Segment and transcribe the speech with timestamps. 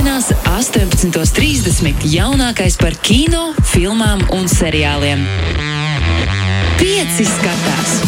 [0.00, 2.06] Piektdienās, 18.30.
[2.08, 5.26] jaunākais par kino, filmām un seriāliem.
[6.78, 7.98] Pieci skatās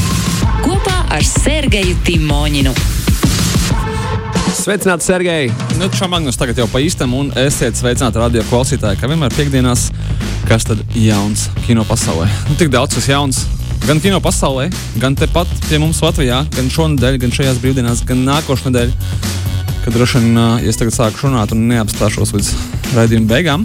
[0.64, 2.72] kopā ar Sergeju Timoņinu.
[4.56, 5.52] Sveicināti, Sergei!
[5.76, 9.90] Nu, šo Magnus tagad jau pa īstam, un esiet sveicināti radio klausītāji, ka vienmēr piekdienās,
[10.48, 12.30] kas tad jauns kino pasaulē.
[12.48, 13.44] Nu, tik daudz kas jauns.
[13.84, 14.70] Gan kino pasaulē,
[15.02, 19.41] gan tepat pie mums Latvijā, gan šonadēļ, gan šajās brīvdienās, gan nākošais
[19.82, 22.50] Kad droši vien, ja es tagad sāku runāt un neapstāšos līdz
[22.94, 23.64] raidījuma beigām,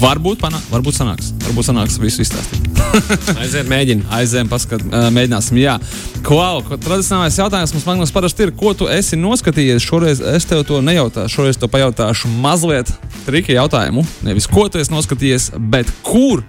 [0.00, 1.34] varbūt, panā, varbūt sanāks.
[1.44, 2.64] Varbūt sanāks visu izstāstīt.
[3.42, 4.06] Aiziet, mēģini.
[4.16, 5.60] Aizējām, paskat, uh, mēģināsim.
[5.60, 5.76] Jā,
[6.24, 9.84] Klau, tradicionālais jautājums mums Magnus parasti ir, ko tu esi noskatījies.
[9.84, 12.94] Šoreiz es tev to nejautāšu, šoreiz to pajautāšu mazliet
[13.28, 14.06] triki jautājumu.
[14.24, 16.46] Nevis ko tu esi noskatījies, bet kur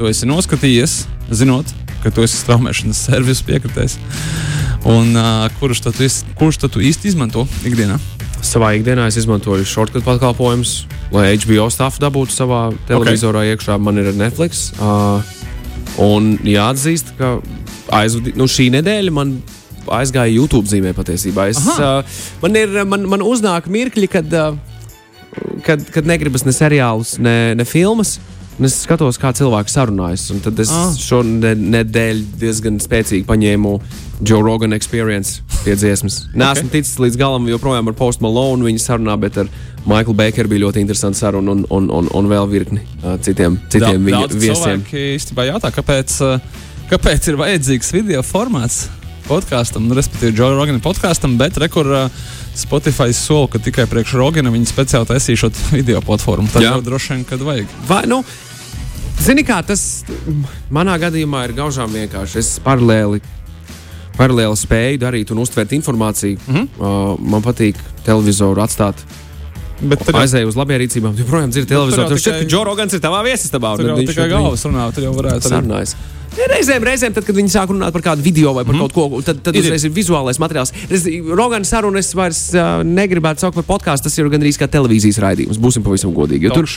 [0.00, 4.00] tu esi noskatījies, zinot, ka tu esi straumēšanas servisu piekritējis.
[4.88, 8.00] Un uh, kurš tad tu, tu īsti izmanto ikdienā?
[8.44, 13.56] Savā ikdienā es izmantoju shortcut pakalpojumus, lai HBO stāstu dabūtu savā televizorā okay.
[13.56, 13.78] iekšā.
[13.80, 14.68] Man ir Netflix.
[14.76, 15.24] Uh,
[16.02, 17.36] un jāatzīst, ka
[17.96, 19.36] aizvadi, nu, šī nedēļa man
[19.96, 21.48] aizgāja YouTube zīmē patiesībā.
[21.52, 24.56] Es, uh, man, ir, man, man uznāk mirkļi, kad, uh,
[25.66, 28.16] kad, kad negribas ne seriālus, ne, ne filmas.
[28.56, 30.30] Un es skatos, kā cilvēki sarunājas.
[30.32, 30.94] Un tad es Ah.
[30.96, 33.72] šonadēļ diezgan spēcīgi paņēmu
[34.24, 36.22] Joe Rogan experience pie dziesmas.
[36.32, 36.80] Nē, esmu okay.
[36.80, 39.50] ticis līdz galam joprojām ar Post Malone viņa sarunā, bet ar
[39.84, 42.80] Michael Bakeru bija ļoti interesanti saruna un, un, un, un vēl virkni
[43.22, 44.82] citiem, citiem viņa Daudz viesiem.
[44.86, 46.16] cilvēki īstenībā jautā, kāpēc,
[46.90, 48.86] kāpēc ir vajadzīgs video formāts
[49.26, 54.52] podkāstam, nu, respektīvi, Joe Rogana podkāstam, bet rekur uh, Spotify sola, ka tikai priekš Rogana
[54.54, 56.48] viņi speciāli taisīšot video platformu.
[56.54, 56.76] Jā.
[56.76, 57.74] jau droši vien, kad vajag.
[57.88, 58.22] Vai, nu,
[59.22, 60.04] zini, kā tas
[60.72, 62.40] manā gadījumā ir gaužām vienkārši.
[62.42, 63.22] Es paralēli,
[64.16, 66.40] paralēli spēju darīt un uztvert informāciju.
[66.46, 66.56] Mm.
[66.56, 66.68] -hmm.
[66.80, 69.02] uh, man patīk televizoru atstāt.
[69.76, 72.06] Bet jau, Aizēju uz labierīcībām, joprojām dzirdu televizoru.
[72.06, 73.76] jau Tur šķiet, ka Džo Rogans ir tavā viesistabā.
[73.76, 75.50] tur jau tikai galvas runā, tur jau varētu.
[75.52, 75.96] Sarunājas.
[76.36, 78.82] Reizēm, reizēm, tad, kad viņi sāk runāt par kādu video vai par mm.
[78.84, 79.70] kaut ko, tad, tad Ir.
[79.72, 80.72] ir vizuālais materiāls.
[81.32, 84.10] Rogans sarunu es vairs uh, negribētu saukt par podkāstu.
[84.10, 85.60] Tas ir gandrīz kā televīzijas raidījums.
[85.62, 86.52] Būsim pavisam godīgi.
[86.52, 86.68] Tur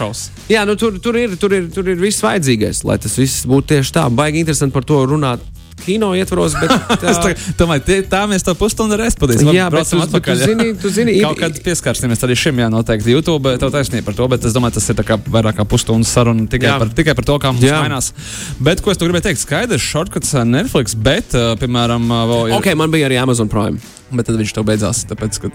[0.47, 3.73] jā, nu, tur, tur, ir, tur, ir, tur ir viss vajadzīgais, lai tas viss būtu
[3.75, 4.07] tieši tā.
[4.07, 5.43] Baigi interesanti par to runāt
[5.85, 6.55] kino ietvaros.
[7.03, 9.51] Tā, tomēr tie, tā mēs to pusstundu arī spēlēsim.
[9.55, 12.69] Jā, bet tu- bet tu zini- tu zini, ir- kaut kad pieskarsimies arī šim, jā,
[12.73, 13.55] noteikti YouTube.
[13.61, 16.47] Tev taisnība par to, bet es domāju, tas ir tā kā vairāk kā pusstundas saruna
[16.51, 16.77] tikai, Jā.
[16.83, 17.79] par, tikai par to, kā mums Jā.
[17.83, 18.11] mainās.
[18.59, 21.31] Bet, ko es tu gribēju teikt, skaidrs, shortcuts Netflix, bet,
[21.61, 22.57] piemēram, vēl ir.
[22.59, 23.79] ok, man bija arī Amazon Prime.
[24.09, 25.49] Bet tad viņš to beidzās, tāpēc, ka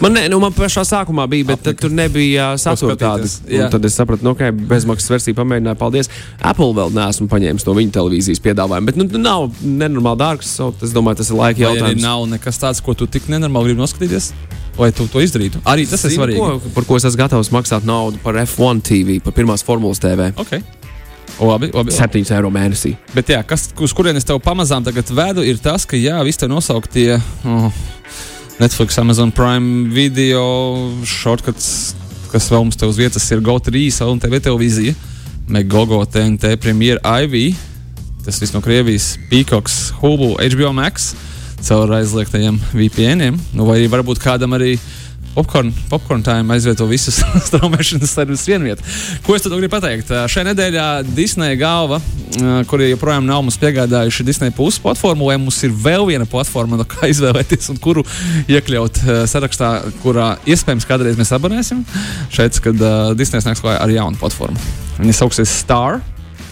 [0.00, 3.28] Man, ne, nu, man pašā sākumā bija, bet tad tur nebija uh, satura tāda.
[3.28, 3.66] skatīties, jā.
[3.66, 5.76] Un Tad es sapratu, nu, ka bezmaksas versija pamēģināja.
[5.78, 6.08] Paldies.
[6.40, 8.88] Apple vēl neesmu paņēmis no viņa televīzijas piedāvājumu.
[8.88, 10.54] Bet nu, nu, nav nenormāli dārgs.
[10.58, 12.02] So, es domāju, tas ir laika jautājums.
[12.02, 14.32] nav nekas tāds, ko tu tik nenormāli gribi noskatīties.
[14.78, 15.60] Lai tu to izdarītu.
[15.66, 16.38] Arī tas ir Zini, svarīgi.
[16.40, 20.30] Ko, par ko es esmu gatavs maksāt naudu par F1 TV, par pirmās formulas TV.
[20.38, 20.62] Okay.
[21.38, 21.92] Labi, labi.
[21.94, 22.94] 7 eiro mēnesī.
[23.14, 26.48] Bet, jā, kas, uz kurienes tev pamazām tagad vedu, ir tas, ka, jā, visi te
[26.50, 27.68] nosauktie oh,
[28.58, 30.42] Netflix, Amazon Prime video,
[31.06, 31.94] shortcuts,
[32.32, 34.96] kas vēl mums te uz vietas ir GO3, un TV televīzija,
[35.46, 37.54] Megogo, TNT, Premjera, IV,
[38.26, 41.12] tas viss no Krievijas, Peacocks, Hulu, HBO Max,
[41.62, 44.74] caur aizliegtajiem VPN-iem, nu, vai arī varbūt kādam arī
[45.34, 48.84] Popcorn, popcorn time aizvieto visus straumēšanas servisus vienvietā.
[49.26, 50.10] Ko es gribu pateikt?
[50.10, 52.00] Šajā nedēļā Disneja galva,
[52.70, 56.88] kuri joprojām nav mums piegādājuši Disneja puses platformu, lai mums ir vēl viena platforma, no
[56.88, 58.04] kā izvēlēties un kuru
[58.50, 59.72] iekļaut sarakstā,
[60.02, 61.84] kurā iespējams kādreiz mēs abonēsim.
[62.34, 62.86] Šeit, kad
[63.18, 64.70] Disneja nāks klajā ar jaunu platformu.
[64.98, 66.02] Viņa sauksies Star.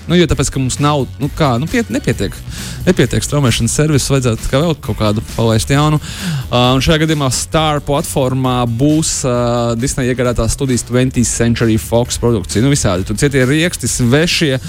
[0.06, 2.34] Nu, jo tāpēc, ka mums nav, nu, kā, nu, piet, nepietiek,
[2.86, 5.98] nepietiek straumēšanas servisu, vajadzētu kā vēl kaut kādu palaist jaunu.
[5.98, 12.62] Uh, šajā gadījumā Star platformā būs uh, Disneja iegādātās studijas 20th Century Fox produkcija.
[12.62, 14.60] Nu, visādi tur citie rieksti, svešie.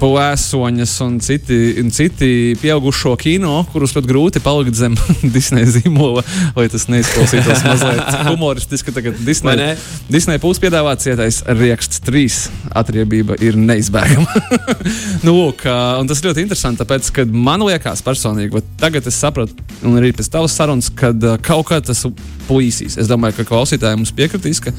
[0.00, 2.28] Plēsoņas un citi, un citi
[2.60, 4.96] pieaugušo kino, kurus pat grūti palikt zem
[5.34, 6.24] Disneja zīmola,
[6.56, 8.92] lai tas neizklausītos mazliet humoristiski.
[8.96, 9.70] Tagad Disneja, ne?
[10.12, 12.42] Disneja pūs piedāvāt cietais rieksts trīs.
[12.76, 14.42] Atriebība ir neizbēgama.
[15.26, 15.64] nu, lūk,
[16.00, 19.56] un tas ļoti interesanti, tāpēc, ka man liekas personīgi, tagad es sapratu,
[19.86, 21.12] un arī pēc tavas sarunas, ka
[21.44, 22.04] kaut kā tas
[22.50, 22.98] plīsīs.
[23.00, 24.72] Es domāju, ka klausītāji mums piekritīs, ka,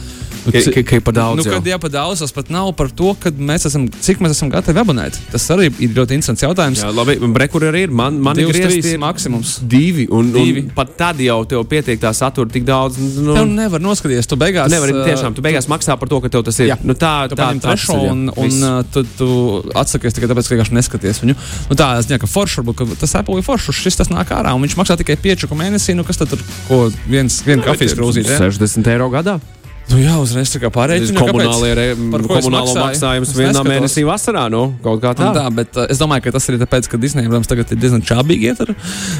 [0.45, 2.71] nu, Ka- ka- ka ir par daudz Nu, kad jā, par daudz, tas pat nav
[2.77, 5.17] par to, kad mēs esam, cik mēs esam gatavi abonēt.
[5.31, 6.81] Tas arī ir ļoti interesants jautājums.
[6.83, 7.93] Jā, labi, brekur arī ir.
[7.95, 9.57] Man, man ir ir maksimums.
[9.67, 10.07] Divi.
[10.11, 10.65] Un, Divi.
[10.65, 12.99] un pat tad jau tev pietiek tā satura tik daudz.
[12.99, 14.71] Nu, Tev nevar noskatīties, tu beigās.
[14.73, 16.71] Nevar, tiešām, tu beigās maksā par to, ka tev tas ir.
[16.73, 16.79] Jā.
[16.83, 18.61] Nu, tā Tu tā tā trešo, un, un Viss.
[18.65, 19.29] uh, tu, tu
[19.77, 21.37] atsakies tikai tāpēc, ka vienkārši neskaties viņu.
[21.71, 24.33] Nu, tā es domāju, ka forši varbūt ka tas Apple ir foršs, šis tas nāk
[24.35, 25.95] ārā, un viņš maksā tikai 5 mēnesī.
[25.97, 28.35] Nu, kas tad tur, ko viens, viena kafijas krūzīte?
[28.35, 28.43] ja?
[28.49, 29.39] 60 eiro gadā.
[29.91, 31.11] Nu, jā, uzreiz tā kā pārējais.
[31.11, 31.87] Re,
[32.23, 35.31] komunālo maksājums vienā mēnesī vasarā, nu, kaut kā tā.
[35.35, 38.03] tā bet uh, es domāju, ka tas ir tāpēc, ka Disneja, protams, tagad ir diezgan
[38.05, 38.71] čābīgi iet ar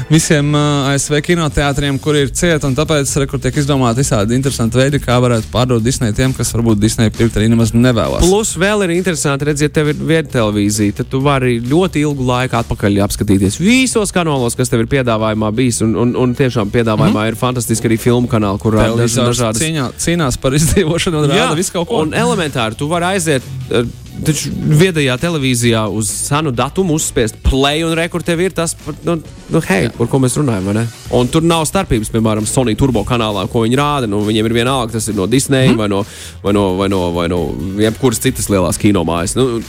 [0.08, 5.00] visiem uh, ASV kinoteātriem, kur ir cieti, un tāpēc, re, tiek izdomāti visādi interesanti veidi,
[5.02, 8.24] kā varētu pārdot Disneja tiem, kas varbūt Disneja pirkt arī nemaz nevēlas.
[8.24, 12.26] Plus vēl ir interesanti redzēt, ja tev ir vieta televīzija, tad tu vari ļoti ilgu
[12.28, 17.12] laiku atpakaļ apskatīties visos kanālos, kas tev ir piedāvājumā bijis, un, un, un tiešām piedāvājumā
[17.12, 17.34] mm -hmm.
[17.34, 21.88] ir fantastiski arī filmu kanāli, kur dažādas cīņā, cīnās par izdzīvošanu un rāda visu kaut
[21.90, 22.04] ko.
[22.06, 23.46] Un elementāri, tu vari aiziet.
[23.70, 23.90] Eh,
[24.22, 28.74] taču viedajā televīzijā uz senu datumu uzspiest play un rekur tev ir tas,
[29.06, 29.16] nu,
[29.50, 30.82] nu hei, par ko mēs runājam.
[31.16, 34.10] Un tur nav starpības, piemēram, Sony turbo kanālā, ko viņi rāda.
[34.10, 35.80] Nu, viņiem ir vienalga, tas ir no Disneja mm.
[35.80, 36.02] vai, no,
[36.44, 37.40] vai, no, vai, no, vai no
[37.80, 39.36] jebkuras citas lielās kinomājas.
[39.38, 39.62] Nu,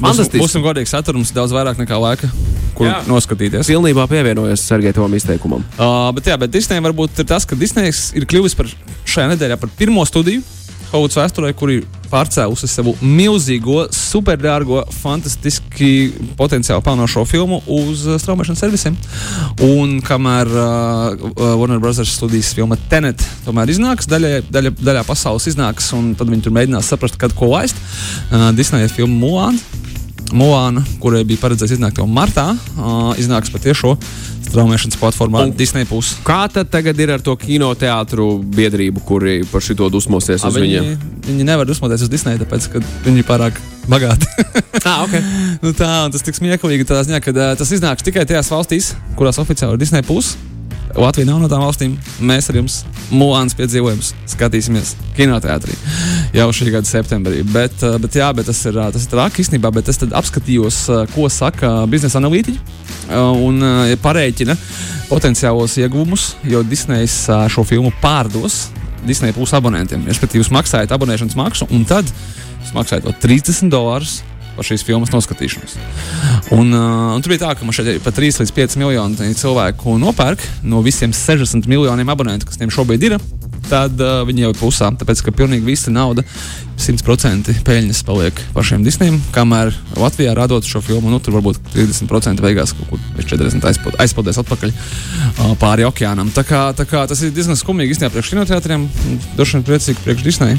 [0.00, 0.40] Fantastiski.
[0.40, 2.30] Būsim godīgi, saturums daudz vairāk nekā laika,
[2.78, 2.96] kur jā.
[3.08, 3.68] noskatīties.
[3.68, 5.64] Pilnībā pievienojos Sergei Tovam izteikumam.
[5.76, 8.70] Uh, bet jā, bet Disney varbūt ir tas, ka Disney ir kļuvis par
[9.04, 10.44] šajā nedēļā par pirmo studiju
[10.90, 18.64] Hovuds vēsturē, kur ir pārcēlusi savu milzīgo, superdārgo, fantastiski potenciāli pelnošo filmu uz uh, straumēšanas
[18.64, 18.98] servisiem.
[19.66, 22.02] Un kamēr uh, uh, Warner Bros.
[22.10, 26.90] studijas filma Tenet tomēr iznāks, daļai, daļa, daļā pasaules iznāks, un tad viņi tur mēģinās
[26.90, 27.78] saprast, kad ko laist.
[28.30, 29.60] Uh, Disneja filma Mulan.
[30.36, 33.98] Moana, kurai bija paredzēts iznākt jau martā, uh, iznāks patiešām
[34.50, 35.86] straumēšanas platformā un Disney.
[35.88, 36.12] Plus.
[36.26, 40.80] Kā tad tagad ir ar to kinoteātru biedrību, kuri par šo dusmosies A, uz viņi,
[40.80, 41.08] viņiem?
[41.28, 43.58] Viņi nevar dusmoties uz Disney, tāpēc, ka viņi ir pārāk
[43.90, 44.28] bagāti.
[44.88, 45.22] ah, okay.
[45.62, 49.78] nu, tā, tas tik smieklīgi, ziņā, ka uh, tas iznāks tikai tajās valstīs, kurās oficiāli
[49.78, 50.06] ir Disney.
[50.06, 50.34] Plus.
[50.98, 51.94] Latvija nav no tām valstīm.
[52.24, 55.74] Mēs ar jums Mulāns piedzīvojumus skatīsimies kinoteātrī
[56.34, 57.42] jau šī gada septembrī.
[57.52, 60.78] Bet, eh, bet, jā, bet tas ir, eh, tas ir traki īstenībā, bet es apskatījos,
[60.88, 62.58] eh, ko saka biznesa analītiķi
[63.10, 63.58] un
[63.98, 64.56] parēķina
[65.08, 68.68] potenciālos ieguvumus, jo Disney's šo filmu pārdos
[69.06, 70.04] Disney plus abonentiem.
[70.06, 74.20] Respektīvi, jūs maksājat abonēšanas maksu, un tad jūs maksājat 30 dolārus
[74.60, 75.78] par šīs filmas noskatīšanos.
[76.52, 79.32] Un, uh, un tur bija tā, ka man šeit ir pat 3 līdz 5 miljoni
[79.40, 83.16] cilvēku nopērk no visiem 60 miljoniem abonentu, kas viņiem šobrīd ir.
[83.70, 86.24] Tad uh, viņi jau ir pusā, tāpēc ka pilnīgi visa nauda,
[86.80, 89.20] 100% peļņas paliek pašiem Disneyam.
[89.32, 93.68] Kamēr Latvijā rādot šo filmu, nu tur varbūt 30% beigās kaut kur 40
[94.02, 96.32] aizpildēs atpakaļ uh, pāri okeānam.
[96.34, 98.88] Tā kā, tā kā tas ir diezgan skumīgi īstenībā priekš kinoteātriem,
[99.38, 100.58] droši vien priecīgi priekš Disneja.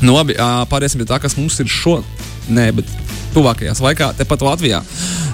[0.00, 0.36] Nu, labi,
[0.70, 1.98] pāriesim pie tā, kas mums ir šo,
[2.52, 2.90] nē, bet
[3.34, 4.82] tuvākajās laikā, tepat Latvijā.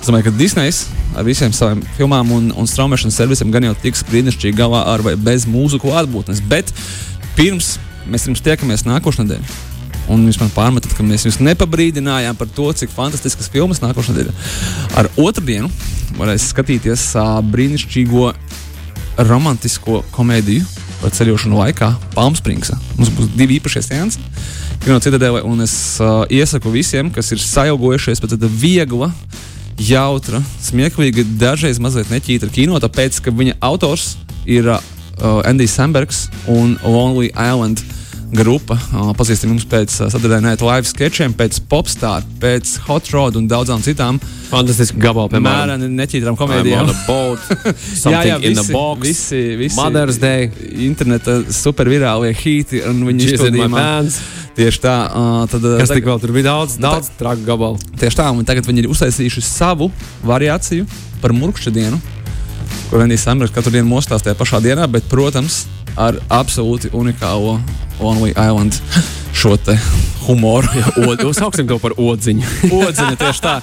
[0.00, 0.84] Es domāju, ka Disney's
[1.16, 5.16] ar visiem saviem filmām un, un straumēšanas servisiem gan jau tiks brīnišķīgi galā ar vai
[5.16, 6.42] bez mūsu klātbūtnes.
[6.50, 6.72] Bet
[7.38, 7.76] pirms
[8.06, 9.56] mēs jums tiekamies nākošais nedēļa.
[10.12, 14.34] Un jūs man pārmetat, ka mēs jūs nepabrīdinājām par to, cik fantastiskas filmas nākošais nedēļa.
[15.00, 15.70] Ar otru dienu
[16.20, 18.28] varēs skatīties uh, brīnišķīgo
[19.16, 20.64] romantisko komēdiju
[21.00, 22.76] par ceļošanu laikā Palmspringsā.
[22.96, 24.18] Mums būs divi īpašie sēnes.
[24.84, 29.10] Kino citadēlē, un es uh, iesaku visiem, kas ir sajaugojušies pēc tāda viegla,
[29.80, 34.14] jautra, smieklīga, dažreiz mazliet neķīta kino, tāpēc, ka viņa autors
[34.48, 34.80] ir uh,
[35.48, 37.82] Andijs Sambergs un Lonely Island.
[37.82, 37.95] Uh,
[38.34, 38.76] grupa.
[39.16, 44.18] Pazīstam mums pēc sadarbības live sketčiem, pēc popstar, pēc hot rod un daudzām citām.
[44.50, 46.90] Fantastiski gabali, piemēram, neķītrām komēdijām.
[48.14, 50.50] jā, jā, visi, visi, visi Mother's Day.
[50.86, 53.86] Interneta supervirālie hīti un viņi izpildījumā.
[54.56, 54.96] Tieši tā.
[55.12, 57.80] Uh, tad, Kas tagad, vēl tur bija daudz, daudz traku gabalu.
[58.00, 59.90] Tieši tā, un tagad viņi ir uztaisījuši savu
[60.24, 60.86] variāciju
[61.20, 62.00] par murkšķa dienu,
[62.88, 65.66] kur Vendijas Samers katru dienu mostās tajā pašā dienā, bet, protams,
[66.00, 67.58] ar absolūti unikālo
[68.00, 68.80] Only Island
[69.36, 69.56] šo
[70.26, 70.68] humoru.
[71.28, 72.46] Uzsauksim to par odziņu.
[72.80, 73.54] odziņa tieši tā.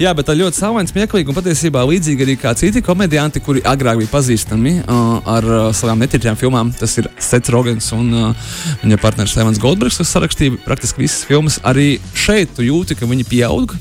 [0.00, 4.00] Jā, bet tā ļoti savaini, smieklīgi un patiesībā līdzīgi arī kā citi komedianti, kuri agrāk
[4.02, 6.72] bija pazīstami uh, ar uh, savām netīrām filmām.
[6.78, 11.58] Tas ir Sets Rogens un uh, viņa partneris Evans Goldbergs, kas sarakstīja praktiski visas filmas.
[11.66, 13.74] Arī šeit tu jūti, ka viņi pieaug.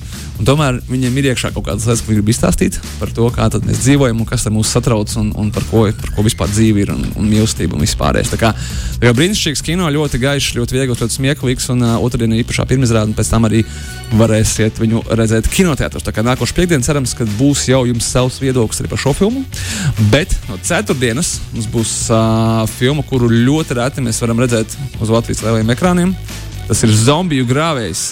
[0.47, 3.81] Tomēr viņiem ir iekšā kaut kādas lietas, ko viņi grib izstāstīt par to, kā mēs
[3.83, 7.03] dzīvojam un kas mūs satrauc un, un par, ko, par ko vispār dzīve ir un,
[7.19, 8.31] un mīlestība un vispārējais.
[8.33, 8.51] Tā kā,
[8.97, 11.69] tā kā brīnišķīgs kino, ļoti gaišs, ļoti viegls, ļoti smieklīgs.
[11.75, 13.61] Un uh, otrdien ir īpašā pirmizrāde, un pēc tam arī
[14.17, 16.05] varēsiet viņu redzēt kinoteātros.
[16.07, 19.45] Tā kā nākošais piekdienas cerams, ka būs jau jums savs viedoklis arī par šo filmu.
[20.13, 25.45] Bet no ceturtdienas mums būs uh, filma, kuru ļoti reti mēs varam redzēt uz Latvijas
[25.45, 26.15] lielajiem ekrāniem.
[26.67, 28.09] Tas ir zombiju grāvējs.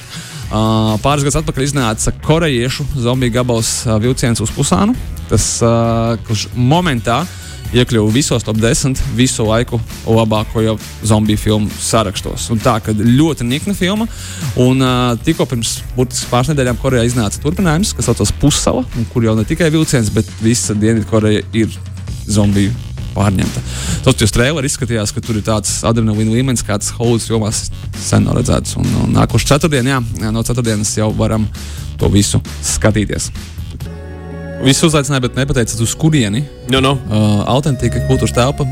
[0.50, 4.96] Uh, pāris gadus atpakaļ iznāca korejiešu zombiju gabals uh, vilciens uz Pusānu.
[5.30, 7.20] Tas, uh, kurš momentā
[7.70, 9.78] iekļuva visos top 10 visu laiku
[10.10, 10.74] labāko
[11.06, 12.50] zombiju filmu sarakstos.
[12.50, 14.10] Un tā kā ļoti nikna filma.
[14.58, 18.82] Un uh, tikko pirms burtiski pāris nedēļām Korejā iznāca turpinājums, kas saucas Pussala,
[19.14, 21.78] kur jau ne tikai vilciens, bet visa Dienvidkoreja ir
[22.26, 22.89] zombiju
[23.20, 23.64] pārņemta.
[24.06, 27.62] Tas jūs trailerī izskatījās, ka tur ir tāds adrenalīna līmenis, kāds Hollywoods jomās
[28.00, 28.78] sen nav redzēts.
[28.80, 31.48] Un, un nākošais ceturtdien, jā, no ceturtdienas jau varam
[32.00, 33.30] to visu skatīties.
[34.64, 36.44] Visu uzaicināju, bet nepateicat, uz kurieni.
[36.72, 36.98] No, no.
[37.08, 38.68] Uh, autentika kultūras telpa,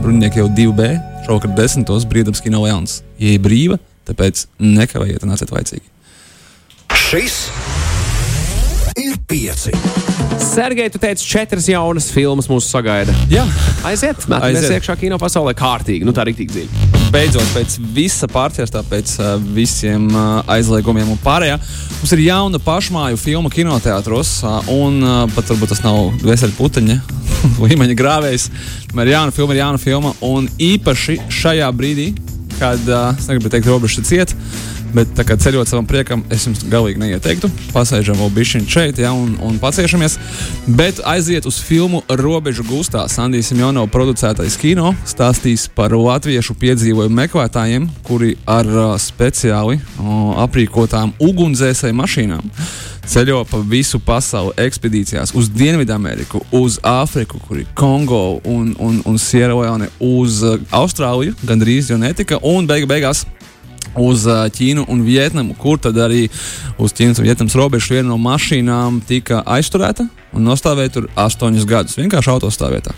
[0.00, 0.88] Brunnieki jau 2B,
[1.26, 3.00] šovakar desmitos brīdams kino Leons.
[3.20, 3.78] Ieja brīva,
[4.10, 5.86] tāpēc nekavējiet un nāciet laicīgi.
[7.06, 7.44] Šis
[8.98, 9.74] ir pieci.
[10.38, 13.14] Sergei, tu teici, četras jaunas filmas mūs sagaida.
[13.30, 13.42] Jā,
[13.86, 14.70] Aiziet, Aiziet.
[14.78, 16.06] iekšā kino pasaulē kārtīgi.
[16.06, 16.88] Nu, tā ir rīktīgi dziļi.
[17.10, 21.58] beidzot, pēc visa pārciestā, pēc uh, visiem uh, aizliegumiem un pārējā,
[21.98, 26.98] mums ir jauna pašmāju filma kinoteātros, uh, un uh, pat varbūt tas nav veseļu puteņa
[27.66, 28.48] līmeņa grāvējs.
[28.92, 32.12] Tomēr jauna filma ir jauna filma, un īpaši šajā brīdī,
[32.60, 34.36] kad, uh, es negribu teikt, robeža ciet,
[34.94, 37.50] Bet, kā ceļot savam priekam, es jums galīgi neieteiktu.
[37.74, 40.16] Pasēžam vēl bišķiņu šeit, ja, un, un paciešamies.
[40.66, 43.06] Bet aiziet uz filmu Robežu gustā.
[43.10, 50.14] Sandijs Simjonov producētais kino stāstīs par latviešu piedzīvojumu meklētājiem, kuri ar uh, speciāli uh,
[50.46, 52.54] aprīkotām ugunsdzēsēju mašīnām
[53.10, 59.18] ceļo pa visu pasauli ekspedīcijās uz Dienvidameriku, uz Āfriku, kur ir Kongo un, un, un
[59.18, 63.24] Sierra Leone, uz uh, Austrāliju, gandrīz jau netika, un beigu beigās
[63.98, 66.26] uz uh, Ķīnu un Vietnamu, kur tad arī
[66.78, 70.06] uz Ķīnas un Vietnamas robežas viena no mašīnām tika aizturēta
[70.36, 71.98] un nostāvēja tur astoņus gadus.
[71.98, 72.94] Vienkārši autostāvvietā,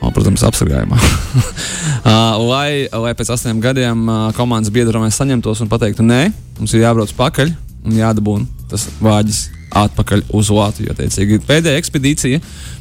[0.00, 0.98] un, protams, apsargājumā.
[1.00, 6.26] uh, lai, lai pēc astoņiem gadiem uh, komandas biedri mēs saņemtos un pateiktu, nē,
[6.60, 7.54] mums ir jābrauc pakaļ
[7.86, 10.94] un jādabūna tas vāģis atpakaļ uz Latviju.
[10.94, 11.40] Attiecīgi.
[11.46, 12.40] Pēdējā ekspedīcija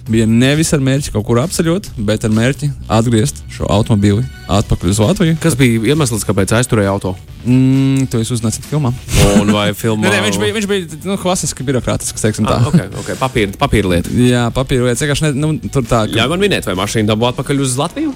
[0.09, 5.01] bija nevis ar mērķi kaut kur apceļot, bet ar mērķi atgriezt šo automobili atpakaļ uz
[5.03, 5.39] Latviju.
[5.43, 7.15] Kas bija iemesls, kāpēc aizturēja auto?
[7.45, 8.91] Mm, to jūs uzzināsiet filmā.
[9.37, 10.07] Un vai filmā?
[10.13, 12.57] Nē, viņš bija, viņš bija nu, klasiski birokrātisks, teiksim tā.
[12.57, 13.17] Ah, okay, okay.
[13.19, 14.13] Papīra, papīra lieta.
[14.17, 16.05] Jā, papīra lietas vienkārši nu, tur tā.
[16.09, 18.15] Jā, man minēt, vai mašīna dabū atpakaļ uz Latviju?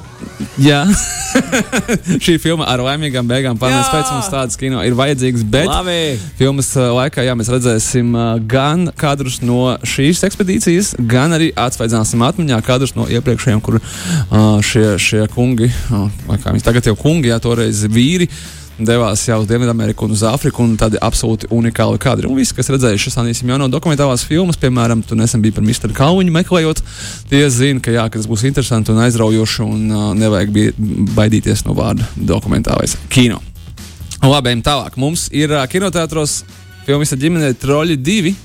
[0.60, 0.82] Jā.
[2.26, 6.18] šī filma ar laimīgām beigām pārnēs pēc mums tādas kino ir vajadzīgas, bet Labi.
[6.40, 12.24] filmas uh, laikā jā, mēs redzēsim uh, gan kadrus no šīs ekspedīcijas, gan arī atsvaidzināsim
[12.26, 15.70] atmiņā kadrus no iepriekšējiem, kur uh, šie, šie kungi,
[16.26, 18.30] vai kā viņi tagad jau kungi, jā, toreiz vīri.
[18.80, 22.30] Devās jau uz Dienvidameriku un uz Āfriku, un tādi absolūti unikāli kadri.
[22.30, 25.92] Un visi, kas redzējuši Sanīsim jau no dokumentālās filmas, piemēram, tu nesen biji par Mr.
[25.98, 26.82] Kalniņu meklējot,
[27.32, 30.56] tie zina, ka, jā, ka tas būs interesanti un aizraujoši, un uh, nevajag
[31.18, 33.42] baidīties no vārda dokumentālais kino.
[34.24, 34.96] Labi, ejam tālāk.
[35.00, 36.42] Mums ir uh, kinoteātros
[36.88, 38.36] filmas ar ģimeni Troļi 2.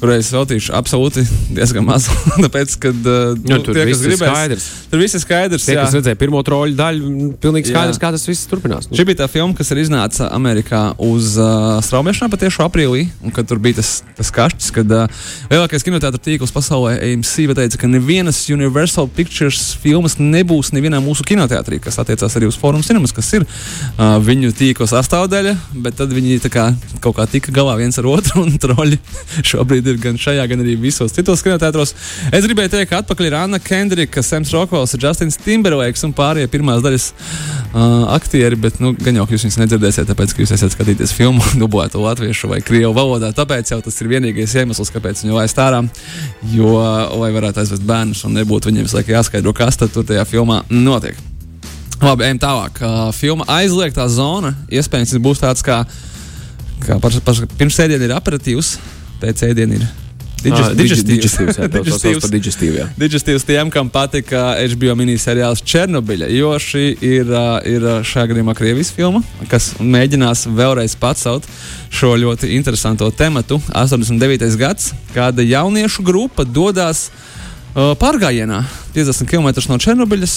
[0.00, 2.06] Kurai es veltīšu absolūti diezgan maz.
[2.44, 4.68] Tāpēc, kad uh, Nu, tur tie, viss kas ir gribēs, skaidrs.
[4.88, 5.66] tur viss ir skaidrs.
[5.68, 5.82] Tie, jā.
[5.84, 8.02] kas redzēja pirmo troļu daļu, m, pilnīgi skaidrs, Jā.
[8.06, 8.88] kā tas viss turpinās.
[8.88, 13.34] Nu, Šī bija tā filma, kas ir iznāca Amerikā uz uh, straumēšanā patiešām aprīlī, un
[13.36, 15.20] kad tur bija tas, tas kašķis, kad uh,
[15.52, 21.76] lielākais kinoteātris tīkls pasaulē, AMC, teica, ka nevienas Universal Pictures filmas nebūs nevienā mūsu kinoteātrī,
[21.84, 25.54] kas attiecās arī uz Forum Cinemas, kas ir uh, viņu tīkla sastāvdaļa,
[25.84, 26.70] bet tad viņi tā kā,
[27.04, 29.00] kaut kā tika galā viens ar otru, un troļi
[29.44, 31.94] šobrīd ir gan šajā, gan arī visos citos kinoteātros.
[32.30, 36.82] Es gribēju teikt, ka atpakaļ ir Anna Kendrika, Sams Rockwells, Justins Timberlakes un pārējie pirmās
[36.84, 41.14] daļas uh, aktieri, bet nu, gan jau jūs viņus nedzirdēsiet, tāpēc, ka jūs esat skatīties
[41.16, 43.32] filmu dublētu latviešu vai krievu valodā.
[43.36, 45.82] Tāpēc jau tas ir vienīgais iemesls, kāpēc viņu laist ārā.
[46.52, 46.76] Jo,
[47.20, 51.18] lai varētu aizvest bērnus un nebūtu viņiem laiku jāskaidro, kas tad tur tajā filmā notiek.
[52.00, 52.78] Labi, ejam tālāk.
[52.80, 55.82] Uh, filma aizliegtā zona iespējams būs tāds kā,
[56.86, 57.12] kā par,
[57.60, 58.78] pirms ēdiena ir aperitīvs,
[59.20, 59.90] pēc ēdiena ir
[60.78, 61.58] digestīvs.
[63.44, 67.32] tiem, kam patika HBO miniseriāls Černobiļa, jo šī ir,
[67.68, 69.22] ir ā, šajā gadījumā Krievijas filma,
[69.52, 71.48] kas mēģinās vēlreiz pacelt
[71.92, 73.60] šo ļoti interesanto tematu.
[73.74, 74.56] 89.
[74.60, 77.08] gads, kāda jauniešu grupa dodas
[77.74, 78.60] pārgājienā
[78.94, 80.34] 50 km no Černobiļas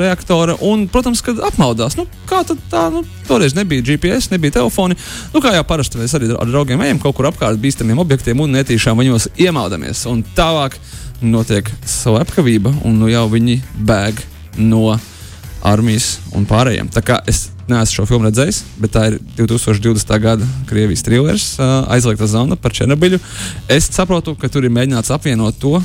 [0.00, 1.96] reaktora un, protams, kad apmaldās.
[1.96, 4.98] Nu, kā tā, nu, toreiz nebija GPS, nebija telefoni.
[5.32, 8.52] Nu, kā jau parasti mēs arī ar draugiem ejam kaut kur apkārt bīstamiem objektiem un
[8.58, 10.04] netīšām viņos iemaldamies.
[10.10, 10.76] Un tālāk
[11.24, 14.20] notiek slepkavība un nu jau viņi bēg
[14.60, 14.92] no
[15.64, 16.90] armijas un pārējiem.
[16.92, 20.10] Tā kā es neesmu šo filmu redzējis, bet tā ir 2020.
[20.20, 21.46] gada Krievijas trilers,
[21.88, 23.20] aizliegta zona par Černobiļu.
[23.72, 25.78] Es saprotu, ka tur ir mēģināts apvienot to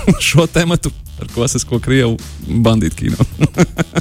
[0.28, 2.16] šo tematu ar klasisko krievu
[2.64, 3.26] bandītu kino.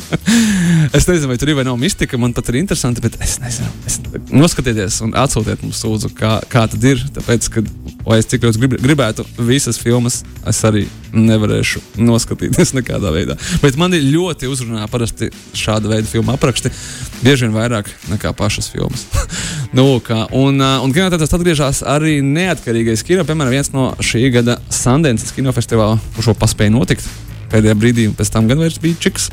[0.98, 2.18] es nezinu, vai tur ir vai nav mistika.
[2.18, 3.70] Man pat ir interesanti, bet es nezinu.
[3.88, 4.00] Es
[4.32, 7.04] noskatieties un atsūtiet mums, lūdzu, kā, kā tad ir.
[7.16, 7.64] Tāpēc, ka,
[8.08, 13.38] lai es cik ļoti grib, gribētu visas filmas, es arī nevarēšu noskatīties nekādā veidā.
[13.64, 16.74] Bet man ļoti uzrunā parasti šāda veida filmu apraksti.
[17.22, 19.06] Bieži vien vairāk nekā pašas filmas.
[19.78, 23.26] Nu, kā, un uh, un kinotētās atgriežas arī neatkarīgais kino.
[23.28, 27.08] Piemēram, viens no šī gada Sandenses kinofestivāla, kurš jau paspēja notikt.
[27.52, 29.30] pēdējā brīdī, un pēc tam gan vairs bija čiks.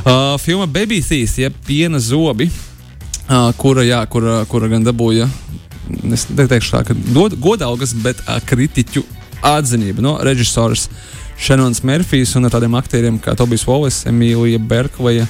[0.00, 2.48] Uh, filma Baby Thief, jeb piena zobi,
[3.28, 5.28] uh, kura, jā, kura, kura gan dabūja,
[6.08, 9.04] es neteikšu tā, ka god, godalgas, bet uh, kritiķu
[9.44, 10.88] atzinību no režisors.
[11.40, 15.24] Šanons Murfijs un tādiem aktieriem kā Tobijs Volis, Emīlija Berkleja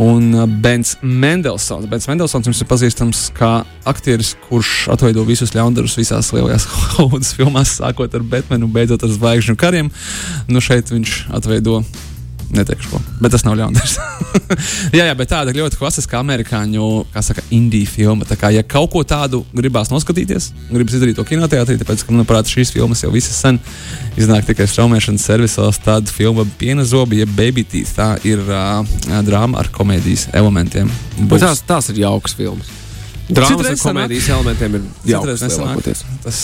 [0.00, 1.84] un uh, Bens Mendelsons.
[1.90, 3.50] Bens Mendelsons jums ir pazīstams kā
[3.88, 9.58] aktieris, kurš atveido visus ļaundarus visās lielajās Hollywoodas filmās, sākot ar Batmanu beidzot ar Zvaigžņu
[9.60, 9.92] kariem.
[10.48, 11.82] Nu šeit viņš atveido
[12.52, 12.98] Neteikšu, ko.
[13.22, 14.42] Bet tas nav ļaunprātīgi.
[14.98, 18.28] jā, jā, bet tāda ļoti klasiska amerikāņu, kā saka, indiju filma.
[18.28, 22.52] Tā kā, ja kaut ko tādu gribās noskatīties, gribas izdarīt to kinoteātrī, tāpēc, ka, manuprāt,
[22.52, 23.56] šīs filmas jau visas sen
[24.20, 27.96] iznāk tikai straumēšanas servisos, tāda filma Piena zobi, ja Baby Teeth.
[27.96, 28.84] Tā ir uh,
[29.24, 30.92] drāma ar komēdijas elementiem.
[31.32, 32.81] Tās, tās ir jaukas filmas.
[33.36, 36.02] Drāmas ar komēdijas elementiem ir jauks lielākoties.
[36.24, 36.40] Tas,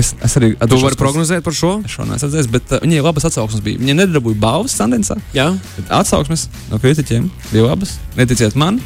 [0.00, 1.72] es, es arī Tu vari prognozēt par šo?
[1.86, 3.80] Es šo redzējis, bet uh, viņai labas atsauksmes bija.
[3.82, 5.16] Viņa nedabūja balvas Sandensā.
[5.36, 5.50] Jā.
[5.76, 7.96] Bet atsauksmes no kritiķiem bija labas.
[8.18, 8.80] Neticiet man,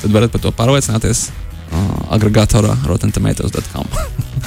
[0.00, 3.90] tad varat par to pārliecināties uh, agregatorā rotentomatoes.com.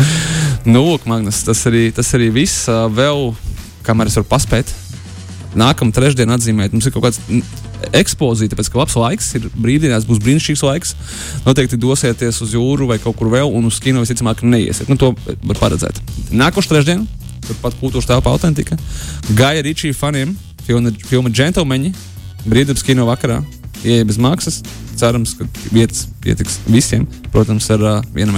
[0.71, 2.65] nu, lūk, Magnus, tas arī, tas arī viss.
[2.71, 3.31] Uh, vēl,
[3.87, 4.71] kamēr es varu paspēt,
[5.59, 7.21] nākamā trešdiena atzīmēt, mums ir kaut kāds
[7.93, 10.95] ekspozīcija, tāpēc ka labs laiks ir brīvdienās, būs brīnišķīgs laiks.
[11.45, 14.89] Noteikti dosieties uz jūru vai kaut kur vēl, un uz kino visticamāk neiesiet.
[14.91, 15.13] Nu, to
[15.45, 16.01] var paredzēt.
[16.35, 17.05] Nākošais trešdien,
[17.45, 18.77] turpat kultūras telpa autentika.
[19.37, 21.93] Gaja Ričija faniem filma, filma Gentlemeņi
[22.45, 23.41] brīvdabas kino vakarā.
[23.85, 24.63] Ieja bez maksas.
[24.95, 28.33] Cerams, ka vietas pietiks visiem, protams, ar uh, viena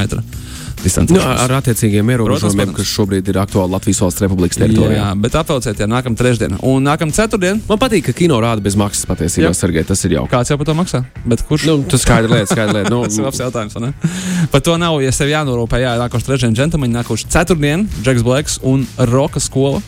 [0.84, 5.00] metra Nu, ar attiecīgiem ierobežojumiem, kas šobrīd ir aktuāli Latvijas valsts republikas teritorijā.
[5.00, 7.62] Jā, bet apvelciet, ja nākamā trešdiena un nākamā ceturtdiena.
[7.69, 10.31] Man patīk, ka kino rāda bez maksas patiesībā, Sergei, tas ir jauki.
[10.34, 11.03] Kāds jau par to maksā?
[11.25, 11.67] Bet kurš?
[11.69, 12.93] Nu, tas skaidrs lieta, skaidrs lieta.
[12.93, 13.91] Nu, tas ir labs jautājums, ne?
[14.53, 18.88] Par to nav, ja sev jānorūpē, jā, nākošais trešdien džentlmeņi, nākošais ceturtdien, Džeks Blēks un
[19.12, 19.84] Roka skola.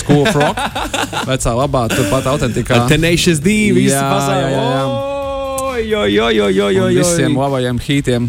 [0.00, 0.58] School of Rock.
[1.30, 2.82] Vecā labā, turpat autentikā.
[2.90, 4.50] Tenacious D, visi pasaulē.
[5.86, 6.88] Jo, jo, jo, jo, jo, jo.
[6.90, 8.26] Visiem labajiem hītiem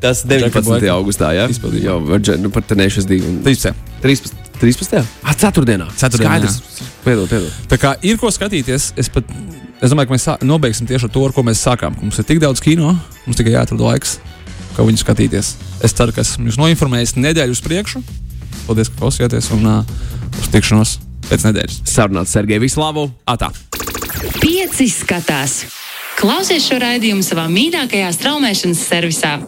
[0.00, 0.88] Tas 19.
[0.94, 1.96] augustā, jā, izpildīja.
[2.16, 3.18] Jā, nu, par Tenacious D.
[3.44, 3.76] 13.
[4.00, 4.46] 13.
[4.60, 5.00] 13.
[5.24, 5.88] Ah, ceturtdienā.
[5.96, 6.48] Ceturtdienā.
[7.04, 7.52] Piedod, piedod.
[7.68, 9.28] Tā kā ir ko skatīties, es pat.
[9.80, 11.94] Es domāju, ka mēs nobeigsim tieši ar to, ar ko mēs sākām.
[12.02, 12.92] Mums ir tik daudz kino,
[13.24, 14.18] mums tikai jāatrod laiks,
[14.76, 15.54] kā viņu skatīties.
[15.80, 18.02] Es ceru, ka esmu jūs noinformējis nedēļu uz priekšu.
[18.66, 19.94] Paldies, ka klausījāties un uh,
[20.36, 20.98] uz tikšanos
[21.30, 21.80] pēc nedēļas.
[21.88, 23.08] Sarunāts Sergei Vislavu.
[23.24, 23.48] Atā!
[24.36, 25.62] Pieci skatās!
[26.20, 29.38] Klausies šo raidījumu savā mīļākajā straumēšanas servisā!